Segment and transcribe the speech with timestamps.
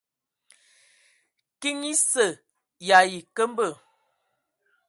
[1.59, 2.25] Kiŋ esə
[2.85, 3.67] y ayi nkəmbə.